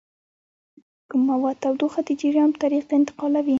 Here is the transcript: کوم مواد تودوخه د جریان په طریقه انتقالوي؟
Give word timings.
کوم 1.09 1.21
مواد 1.31 1.57
تودوخه 1.63 2.01
د 2.07 2.09
جریان 2.21 2.49
په 2.53 2.59
طریقه 2.63 2.91
انتقالوي؟ 2.99 3.49